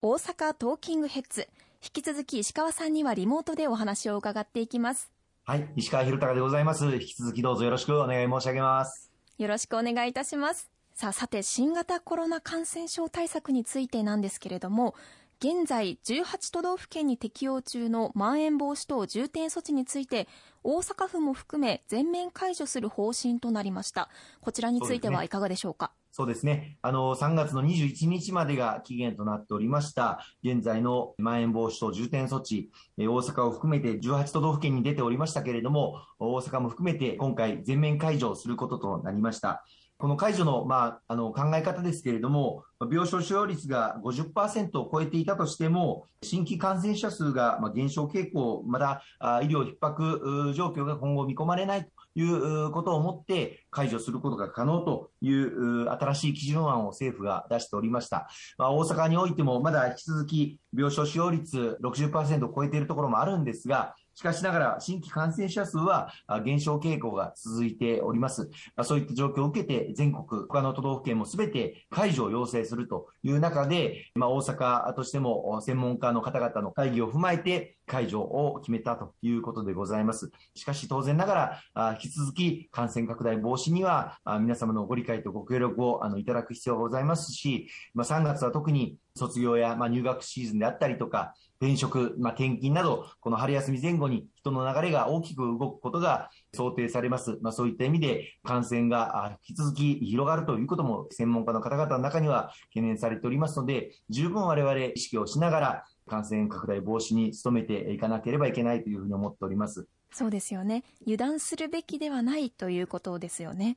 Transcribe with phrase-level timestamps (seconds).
[0.00, 1.48] 大阪トーキングヘッズ。
[1.82, 5.10] 引き続き石川さんにはリモートでお話を伺っていきます。
[5.44, 6.84] はい、石川博隆でございます。
[6.86, 9.10] 引き続きどうぞよろしくお願い申し上げます。
[9.38, 10.70] よろしくお願いいたします。
[10.94, 14.94] さあ、さて、新型コロナ感染症対策についてなんですけれども、
[15.40, 20.28] 現在18都道府県に適用中のまん延防止等重点措置について
[20.64, 24.08] 大阪府も含め全面解除する方針となりました
[24.40, 25.92] こちらについてはいかがでしょうか？
[26.18, 26.76] そうですね。
[26.82, 39.64] あの、3月の21日までが期限となっておりました、現在のまん延防止等重点措置、大阪を含めて18都道府県に出ておりましたけれども、大阪も含めて今回全面解除することとなりました。
[39.96, 51.88] この解除の,、まあ、あの考え方ですけれども、病床使用率が50%を超えていたとしても、新規感染者数が減少傾向、まだ医療逼迫状況が今後見込まれない
[52.20, 58.28] いうことをもって解除することが可能という新しい基準案を政府が出しておりました。
[58.56, 66.12] まあ、大阪においてもまだ引き続き病床使用率60%を超えているところもあるんですが、しかしながら新規感染者数は
[66.44, 68.50] 減少傾向が続いております。
[68.82, 80.30] そういった状況を受けて全国他の都道府県もすべて解除を要請するという中で、まあ、大阪としても専門家の方々の会議を踏まえて解除を決めたということでございます。
[80.54, 97.38] しかし当然ながら引き続き感染拡大防止には皆様のご理解とご協力をあのいただく必要がございますし、まあ、3月は特に卒業や、まあ、入学シーズンであったりとか、転職、まあ、転勤など、この春休み前後に人の流れが大きく動くことが想定されます。
[97.42, 109.86] まあ、そういった意味で感染が引き続き広がるということも専門家の方々の中には懸念されておりますので、十分我々意識をしながら感染拡大防止に努めていかなければいけないというふうに思っております。
[110.10, 110.82] そうですよね。
[111.02, 113.76] 油断するべきではないということですよね。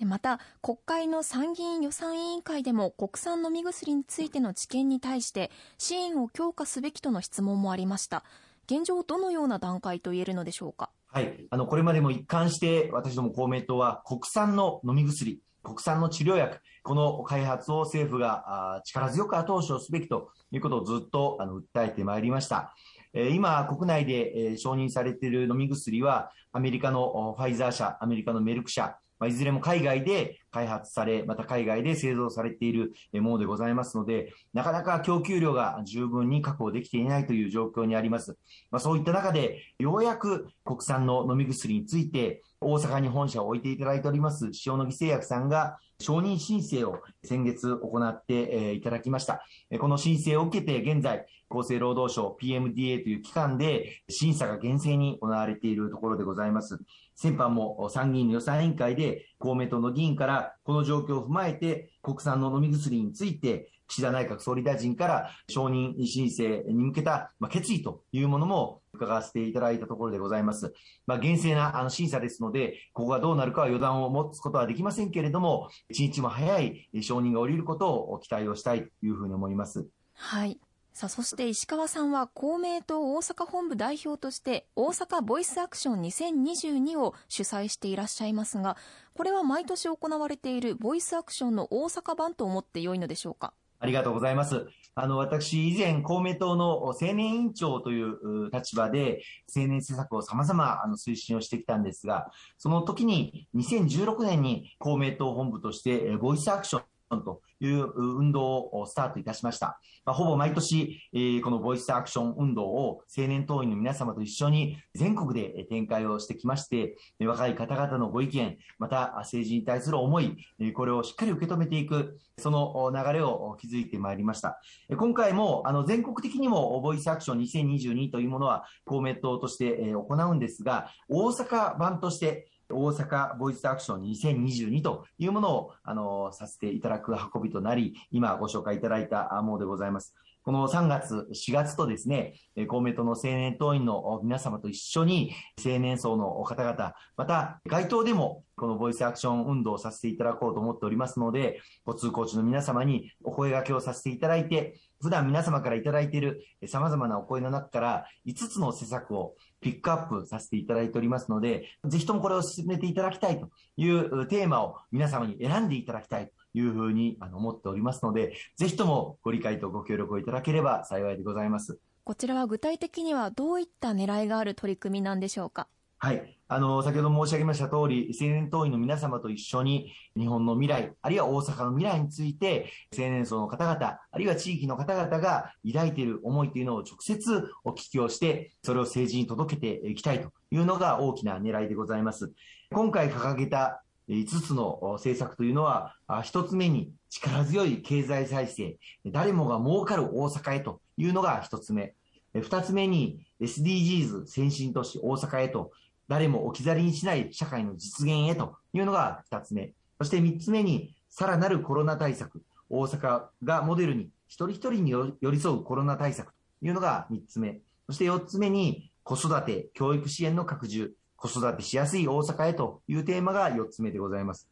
[0.00, 8.24] また国会の参議院予算委員会でも国産飲み薬についての知見に対して支援を強化すべきとの質問もありました
[8.66, 10.90] 現状どのような段階と言えるのでしょうか？
[11.06, 11.46] はい。
[11.48, 22.74] あの、これまでも一貫して私ども公明党は国産の飲み薬、国産の治療薬、この開発を政府が力強く後押しをすべきということをずっとあの訴えてまいりました。
[23.14, 38.36] 今、国内で承認されている飲み薬は、アメリカのファイザー社、アメリカのメルク社、いずれも海外で開発され、また海外で製造されているものでございますので、なかなか供給量が十分に確保できていないという状況にあります。
[38.70, 49.44] ま、そういった中で、ようやく国産の飲み薬について、大阪に本社を置いていただいております、塩野義製薬さんが承認申請を先月行っていただきました。
[49.78, 56.78] この申請を受けて現在、厚生労働省 PMDA という機関で審査が厳正に行われているところでございます。
[57.14, 70.72] 先般も参議院の予算委員会で公明党の議員からこの状況を踏まえて国産の飲み薬について岸田内閣総理大臣から承認申請に向けた決意というものも伺わせていただいたところでございます。
[71.06, 79.86] まあ、厳正なあの審査ですので、ここがどうなるかは予断を持つことはできませんけれども、一日も早い承認が下りることを期待をしたいというふうに思います。
[80.14, 80.58] はい。
[80.92, 88.76] さあ、そして石川さんは公明党大阪本部代表として大阪ボイスアクション2022を主催していらっしゃいますが、
[89.14, 93.52] これは毎年行われているボイスアクションの大阪版と思って良いのでしょうか？
[93.84, 94.66] ありがとうございます。
[94.94, 99.22] あの、私、以前、公明党の青年委員長という立場で、
[99.54, 109.78] 青年政策を様々、あの、推進をしてきたんですが、その時に、2016年に公明党本部として、ボイスアクションという運動をスタートいたしました。
[110.04, 120.36] まあ、ほぼ毎年、えー、このボイスアクション運動を青年党員の皆様と一緒に全国で展開をしてきまして、若い方々のご意見、また政治に対する思い、
[120.74, 124.60] これをしっかり受け止めていく、その流れを築いてまいりました。
[124.96, 140.14] 今回も、あの、全国的にもボイスアクション2022というものは公明党として行うんですが、大阪版として、大阪ボイスアクション2022というものを、あの、させていただく運びとなり、今ご紹介いただいたものでございます。
[140.42, 142.34] この3月、4月とですね、
[142.68, 145.32] 公明党の青年党員の皆様と一緒に、
[145.64, 171.78] 青年層の方々、また街頭でもこのボイスアクション運動をさせていただこうと思っておりますので、ご通行中の皆様にお声掛けをさせていただいて、普段皆様からいただいている様々なお声の中から5つの施策をピックアップさせていただいておりますので、ぜひともこれを進めていただきたいというテーマを皆様に選んでいただきたいというふうに思っておりますので、ぜひともご理解とご協力をいただければ幸いでございます。
[172.04, 175.68] こちらは具体的にはどういった狙いがある取り組みなんでしょうか？
[176.04, 176.38] はい。
[176.48, 192.30] あの、先ほど申し上げました通り、青年党員の皆様と一緒に、日本の未来、あるいは大阪の未来について、青年層の方々、あるいは地域の方々が抱いている思いというのを直接お聞きをして、それを政治に届けていきたいというのが大きな狙いでございます。
[192.70, 201.94] 今回掲げた5つの政策というのは、1つ目に力強い経済再生、誰もが儲かる大阪へというのが1つ目。
[202.34, 205.70] 2つ目に SDGs 先進都市大阪へと
[206.08, 209.72] 誰も置き去りにしない社会の実現へというのが2つ目。
[209.98, 212.42] そして3つ目に、さらなるコロナ対策。
[212.68, 217.60] 大阪がモデルに一人一人に寄り添うコロナ対策というのが3つ目。
[217.86, 220.94] そして4つ目に、子育て、教育支援の拡充。
[221.16, 224.48] 子育てしやすい大阪へというテーマが4つ目でございます。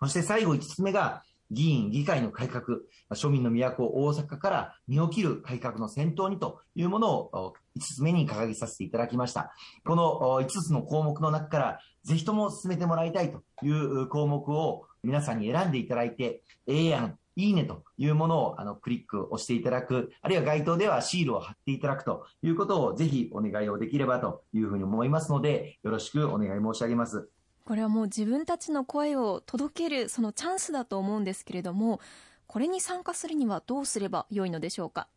[0.00, 2.78] そして最後5つ目が、議員、議会の改革、
[3.12, 9.52] 庶民の都、大阪から身を切る改革の先頭にというものを5つ目に掲げさせていただきました。
[9.84, 27.28] この5つの項目の中から、ぜひとも進めてもらいたいという項目を皆さんに選んでいただいて、ええやん、いいねというものをあのクリックをしていただく、あるいは該当ではシールを貼っていただくということをぜひお願いをできればというふうに思いますので、よろしくお願い申し上げます。
[27.64, 32.00] これはもう自分たちの声を届けるそのチャンスだと思うんですけれども、
[32.46, 35.08] これに参加するにはどうすればよいのでしょうか？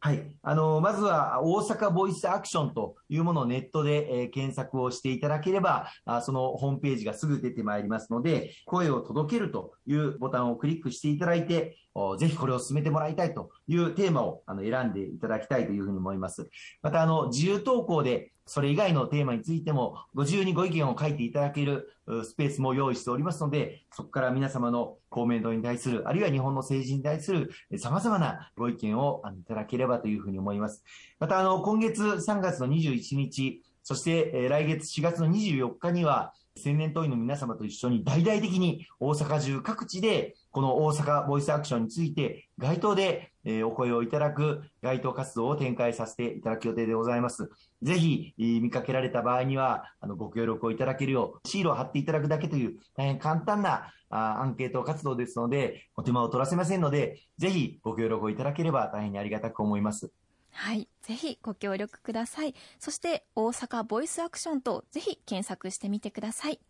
[0.00, 0.20] はい。
[0.42, 11.76] あの、まずは、大阪ボイスアクションというものをネットで、えー、検索をしていただければあ、そのホームページがすぐ出てまいりますので、声を届けるというボタンをクリックしていただいて、
[12.18, 16.50] ぜひこれを進めてもらいたいというテーマをあの選んでいただきたいというふうに思います。
[16.82, 21.92] また、あの、自由投稿でそれ以外のテーマについても、ご自由にご意見を書いていただける
[22.24, 30.84] スペースも用意しておりますので、そこから皆様の公明党に対する、あるいは日本の政治に対する様々なご意見をいただければというふうに思います。
[31.20, 36.34] また、あの、今月3月の21日、そして、来月4月の24日には、
[36.64, 43.32] 青年党員の皆様と一緒に大々的に大阪中各地でこの大阪ボイスアクションについて街頭で
[43.64, 47.50] お声をいただく街頭活動を展開させていただく予定でございます。
[47.82, 60.12] ぜひ見かけられた場合にはあのご協力をいただけるようシールを貼っていただくだけという大変簡単なアンケート活動ですのでお手間を取らせませんのでぜひご協力をいただければ大変にありがたく思います。
[60.54, 60.86] はい。
[61.00, 62.54] ぜひご協力ください。
[62.78, 66.60] そして大阪ボイスアクションとぜひ検索してみてください。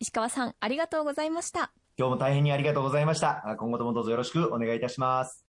[0.00, 1.72] 石川さん、ありがとうございました。
[2.00, 3.42] 今日も大変にありがとうございました。
[3.58, 5.47] 今後ともどうぞよろしくお願いいたします。